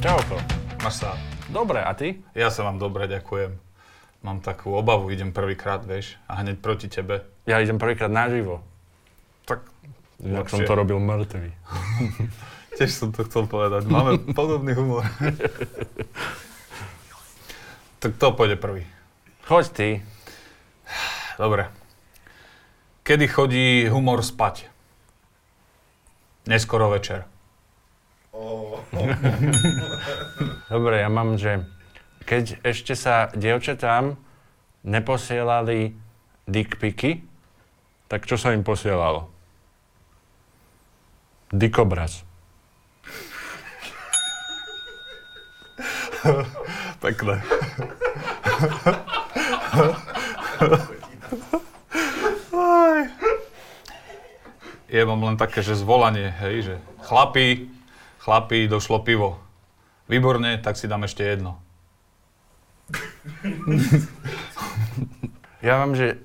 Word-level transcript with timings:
Čauko. 0.00 0.40
Máš 0.80 1.04
sa? 1.04 1.12
Dobre, 1.52 1.84
a 1.84 1.92
ty? 1.92 2.24
Ja 2.32 2.48
sa 2.48 2.64
vám 2.64 2.80
dobre, 2.80 3.04
ďakujem. 3.04 3.52
Mám 4.24 4.40
takú 4.40 4.72
obavu, 4.72 5.12
idem 5.12 5.28
prvýkrát, 5.28 5.84
vieš, 5.84 6.16
a 6.24 6.40
hneď 6.40 6.56
proti 6.64 6.88
tebe. 6.88 7.28
Ja 7.44 7.60
idem 7.60 7.76
prvýkrát 7.76 8.08
naživo. 8.08 8.64
Tak 9.44 9.60
Inak 10.24 10.48
som 10.48 10.64
to 10.64 10.72
robil 10.72 10.96
mŕtvy. 10.96 11.52
tiež 12.80 12.96
som 12.96 13.12
to 13.12 13.28
chcel 13.28 13.44
povedať. 13.44 13.84
Máme 13.84 14.16
podobný 14.40 14.72
humor. 14.72 15.04
tak 18.00 18.16
to 18.16 18.32
pôjde 18.32 18.56
prvý. 18.56 18.88
Choď 19.44 19.64
ty. 19.68 19.88
Dobre. 21.36 21.68
Kedy 23.04 23.28
chodí 23.28 23.84
humor 23.84 24.24
spať? 24.24 24.64
Neskoro 26.48 26.88
večer. 26.88 27.29
Dobre, 30.72 31.00
ja 31.00 31.08
mám, 31.08 31.36
že 31.36 31.64
keď 32.24 32.60
ešte 32.62 32.94
sa 32.94 33.28
dievčatám 33.32 34.16
neposielali 34.84 35.94
dickpiky, 36.48 37.22
tak 38.08 38.26
čo 38.26 38.40
sa 38.40 38.56
im 38.56 38.66
posielalo? 38.66 39.30
Dikobraz. 41.50 42.22
Pekné. 47.04 47.40
Ja 54.90 55.06
mám 55.06 55.22
len 55.22 55.38
také, 55.38 55.62
že 55.62 55.78
zvolanie, 55.78 56.34
hej, 56.42 56.66
že 56.66 56.74
chlapi, 57.06 57.70
chlapi, 58.20 58.68
došlo 58.68 59.02
pivo. 59.02 59.40
Výborne, 60.08 60.58
tak 60.60 60.76
si 60.76 60.88
dám 60.90 61.04
ešte 61.08 61.24
jedno. 61.24 61.60
Ja 65.60 65.76
mám, 65.76 65.92
že 65.92 66.16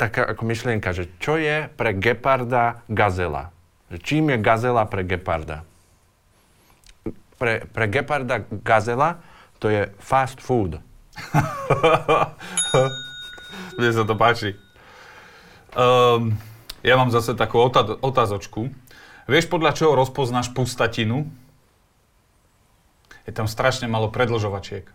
taká 0.00 0.24
ako 0.24 0.48
myšlienka, 0.48 0.96
že 0.96 1.12
čo 1.20 1.36
je 1.36 1.68
pre 1.76 1.92
geparda 1.92 2.80
gazela? 2.88 3.52
Čím 3.92 4.32
je 4.32 4.40
gazela 4.40 4.88
pre 4.88 5.04
geparda? 5.04 5.68
Pre, 7.36 7.68
pre 7.68 7.84
geparda 7.92 8.40
gazela 8.64 9.20
to 9.60 9.68
je 9.68 9.92
fast 10.00 10.40
food. 10.40 10.80
Mne 13.76 13.90
sa 13.92 14.08
to 14.08 14.16
páči. 14.16 14.56
Um, 15.76 16.40
ja 16.80 16.96
mám 16.96 17.12
zase 17.12 17.36
takú 17.36 17.60
otá- 17.60 18.00
otázočku. 18.00 18.72
Vieš, 19.28 19.50
podľa 19.50 19.76
čoho 19.76 19.92
rozpoznáš 19.98 20.52
pustatinu? 20.54 21.28
Je 23.28 23.32
tam 23.36 23.44
strašne 23.44 23.90
malo 23.90 24.08
predlžovačiek. 24.08 24.88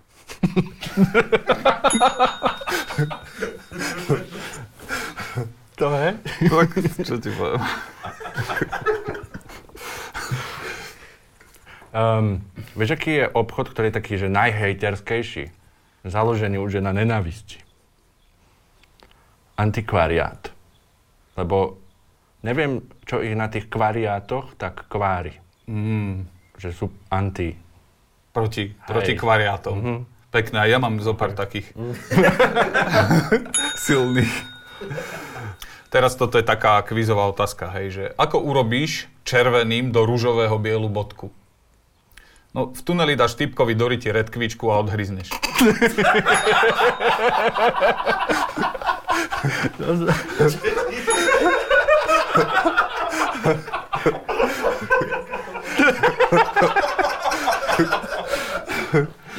To 5.76 5.92
je? 5.92 6.10
Tak, 6.48 6.70
čo 7.04 7.16
ti 7.20 7.30
poviem? 7.36 7.60
Um, 11.96 12.44
vieš, 12.76 13.00
aký 13.00 13.24
je 13.24 13.32
obchod, 13.32 13.72
ktorý 13.72 13.88
je 13.92 13.98
taký, 14.00 14.14
že 14.20 14.28
najhejterskejší? 14.28 15.52
Založený 16.04 16.60
už 16.60 16.80
je 16.80 16.84
na 16.84 16.92
nenávisti. 16.92 17.64
Antikvariát. 19.56 20.52
Lebo 21.40 21.80
neviem, 22.46 22.86
čo 23.10 23.26
ich 23.26 23.34
na 23.34 23.50
tých 23.50 23.66
kvariátoch 23.66 24.54
tak 24.56 24.86
kvári. 24.86 25.34
Mm, 25.66 26.30
Že 26.62 26.70
sú 26.72 26.86
anti. 27.10 27.58
proti, 28.30 28.70
proti 28.86 29.18
Hej. 29.18 29.20
kvariátom. 29.20 29.76
Mhm. 29.82 29.98
Pekné, 30.30 30.68
ja 30.68 30.84
mám 30.84 31.00
zo 31.00 31.16
pár 31.16 31.32
takých 31.32 31.72
silných. 33.88 34.36
Teraz 35.88 36.20
toto 36.20 36.36
je 36.36 36.44
taká 36.44 36.84
kvízová 36.84 37.32
otázka, 37.32 37.72
hej, 37.80 37.88
že 37.88 38.04
ako 38.20 38.44
urobíš 38.44 39.08
červeným 39.24 39.96
do 39.96 40.04
rúžového 40.04 40.60
bielu 40.60 40.92
bodku? 40.92 41.32
No, 42.52 42.76
v 42.76 42.82
tuneli 42.84 43.16
dáš 43.16 43.40
typkovi 43.40 43.80
do 43.80 43.88
ryti 43.88 44.12
redkvičku 44.12 44.68
a 44.68 44.84
odhryzneš. 44.84 45.32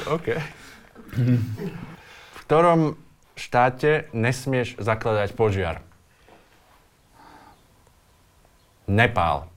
OK. 0.04 0.26
V 1.16 2.38
ktorom 2.44 3.00
štáte 3.36 4.12
nesmieš 4.12 4.76
zakladať 4.76 5.32
požiar? 5.32 5.80
Nepál. 8.86 9.50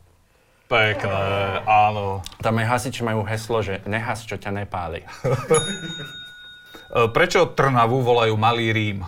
Pekné, 0.70 1.66
áno. 1.66 2.22
Tam 2.46 2.58
aj 2.62 2.68
hasiči 2.78 3.02
majú 3.02 3.26
heslo, 3.26 3.66
že 3.66 3.82
nehas, 3.90 4.22
čo 4.22 4.38
ťa 4.38 4.64
nepáli. 4.64 5.02
E, 6.90 7.06
Prečo 7.14 7.54
Trnavu 7.54 8.02
volajú 8.02 8.34
Malý 8.34 8.74
Rím? 8.74 9.06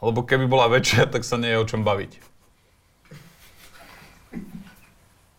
Lebo 0.00 0.24
keby 0.24 0.48
bola 0.48 0.64
väčšia, 0.72 1.12
tak 1.12 1.28
sa 1.28 1.36
nie 1.36 1.52
je 1.52 1.60
o 1.60 1.68
čom 1.68 1.84
baviť. 1.84 2.16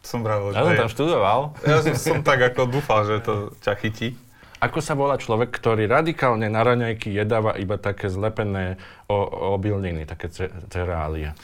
Som 0.07 0.23
pravil, 0.23 0.55
Ja 0.55 0.63
som 0.63 0.87
tam 0.87 0.87
študoval. 0.87 1.39
ja 1.67 1.83
som, 1.83 1.91
som 1.99 2.19
tak 2.23 2.39
ako 2.39 2.71
dúfal, 2.71 3.03
že 3.03 3.19
to 3.19 3.51
ťa 3.59 3.75
chytí. 3.75 4.15
Ako 4.63 4.79
sa 4.79 4.95
volá 4.95 5.19
človek, 5.19 5.51
ktorý 5.51 5.83
radikálne 5.85 6.47
na 6.47 6.63
raňajky 6.63 7.11
jedáva 7.11 7.59
iba 7.59 7.75
také 7.75 8.07
zlepené 8.07 8.79
o, 9.05 9.19
obilniny, 9.53 10.07
také 10.07 10.31
ce- 10.31 10.49
cereálie? 10.71 11.35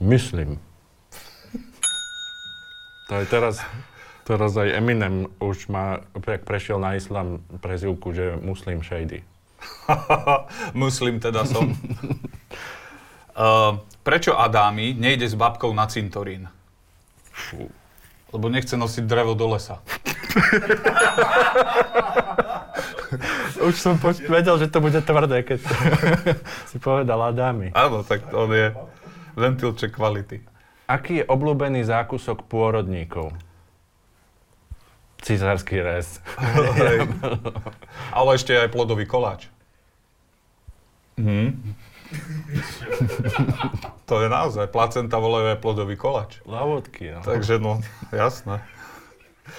Myslím. 0.00 0.56
To 3.12 3.20
je 3.20 3.24
teraz, 3.28 3.60
teraz 4.24 4.56
aj 4.56 4.74
Eminem 4.74 5.28
už 5.38 5.68
má, 5.68 6.00
jak 6.16 6.48
prešiel 6.48 6.80
na 6.80 6.96
islám, 6.96 7.44
prezivku, 7.60 8.10
že 8.10 8.40
Muslim 8.40 8.80
Shady. 8.82 9.20
Muslim 10.74 11.20
teda 11.20 11.44
som. 11.44 11.72
uh, 13.38 13.78
prečo 14.00 14.32
Adámi 14.34 14.96
nejde 14.96 15.28
s 15.28 15.36
babkou 15.38 15.70
na 15.76 15.86
cintorín? 15.86 16.48
Lebo 18.28 18.46
nechce 18.48 18.76
nosiť 18.76 19.04
drevo 19.08 19.32
do 19.32 19.48
lesa. 19.48 19.80
Už 23.58 23.74
som 23.74 23.96
poč- 23.96 24.22
vedel, 24.28 24.58
že 24.60 24.68
to 24.68 24.78
bude 24.78 25.00
tvrdé, 25.00 25.42
keď 25.42 25.60
si 26.70 26.76
povedal 26.78 27.32
Adámi. 27.32 27.72
Áno, 27.72 28.04
tak 28.04 28.28
on 28.30 28.52
je 28.52 28.76
ventilček 29.34 29.96
kvality. 29.96 30.44
Aký 30.88 31.20
je 31.20 31.24
obľúbený 31.24 31.84
zákusok 31.84 32.48
pôrodníkov? 32.48 33.32
Cisársky 35.20 35.82
rez. 35.82 36.22
Ale 38.16 38.28
ešte 38.38 38.54
aj 38.54 38.70
plodový 38.70 39.04
koláč. 39.04 39.50
Mhm. 41.18 41.74
To 44.08 44.14
je 44.24 44.28
naozaj, 44.32 44.72
placenta 44.72 45.20
volajú 45.20 45.52
aj 45.52 45.58
plodový 45.60 45.96
koláč. 46.00 46.40
Lavodky, 46.48 47.12
no. 47.12 47.20
Takže 47.20 47.60
no, 47.60 47.84
jasné. 48.10 48.64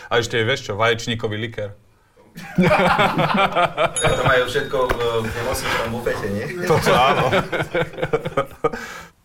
A 0.09 0.21
ešte 0.21 0.37
je, 0.41 0.45
vieš 0.45 0.69
čo, 0.69 0.73
vaječníkový 0.77 1.37
likér. 1.37 1.73
To 3.99 4.23
majú 4.23 4.43
všetko 4.47 4.77
v, 4.85 4.97
v 5.25 5.29
nemocničnom 5.33 5.87
bufete, 5.91 6.27
nie? 6.29 6.45
Toto 6.63 6.91
áno. 6.93 7.25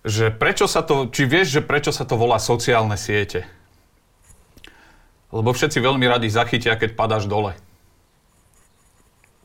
že 0.04 0.32
prečo 0.34 0.66
sa 0.66 0.82
to, 0.82 1.08
či 1.12 1.28
vieš, 1.28 1.60
že 1.60 1.62
prečo 1.62 1.92
sa 1.92 2.04
to 2.08 2.16
volá 2.18 2.40
sociálne 2.40 2.96
siete? 2.98 3.46
Lebo 5.34 5.50
všetci 5.50 5.82
veľmi 5.82 6.06
radi 6.06 6.30
zachytia, 6.30 6.78
keď 6.78 6.94
padáš 6.94 7.26
dole. 7.26 7.58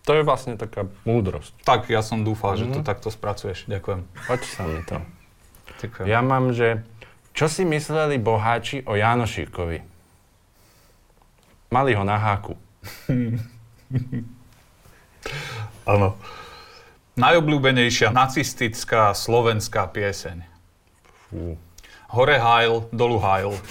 To 0.10 0.18
je 0.18 0.26
vlastne 0.26 0.58
taká 0.58 0.90
múdrosť. 1.06 1.54
Tak, 1.62 1.86
ja 1.86 2.02
som 2.02 2.26
dúfal, 2.26 2.58
že 2.58 2.66
to 2.66 2.82
takto 2.82 3.14
spracuješ. 3.14 3.70
Ďakujem. 3.70 4.10
Poď 4.26 4.42
sa 4.42 4.66
mi 4.66 4.82
to. 4.82 4.98
Ďakujem. 5.86 6.06
Ja 6.10 6.26
mám, 6.26 6.50
že 6.50 6.82
čo 7.38 7.46
si 7.46 7.62
mysleli 7.62 8.18
boháči 8.18 8.82
o 8.90 8.98
Janošíkovi? 8.98 9.86
Mali 11.70 11.94
ho 11.94 12.02
na 12.02 12.18
háku. 12.18 12.58
Áno. 15.94 16.18
Najobľúbenejšia 17.14 18.10
nacistická 18.10 19.14
slovenská 19.14 19.94
pieseň. 19.94 20.42
Fú. 21.30 21.54
Hore 22.10 22.42
hajl, 22.42 22.90
dolu 22.90 23.22
hajl. 23.22 23.54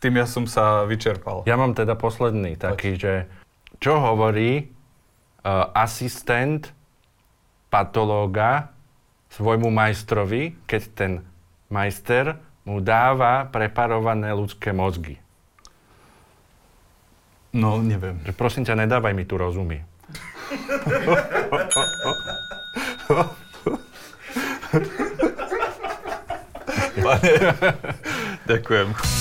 tým 0.00 0.16
ja 0.16 0.26
som 0.26 0.48
sa 0.48 0.88
vyčerpal. 0.88 1.44
Ja 1.44 1.60
mám 1.60 1.76
teda 1.76 1.92
posledný 1.94 2.56
taký, 2.56 2.96
Poď. 2.96 3.00
že 3.00 3.12
čo 3.80 4.00
hovorí 4.00 4.64
uh, 4.64 5.72
asistent 5.76 6.72
patológa 7.68 8.72
svojmu 9.30 9.70
majstrovi, 9.70 10.56
keď 10.66 10.82
ten 10.96 11.12
majster 11.70 12.34
mu 12.66 12.82
dáva 12.82 13.46
preparované 13.46 14.34
ľudské 14.34 14.74
mozgy. 14.74 15.16
No, 17.54 17.78
neviem. 17.82 18.18
Že 18.26 18.32
prosím 18.34 18.62
ťa, 18.66 18.78
nedávaj 18.86 19.14
mi 19.14 19.24
tu 19.26 19.38
rozumy. 19.38 19.82
Pane, 27.00 27.32
ďakujem. 28.50 29.19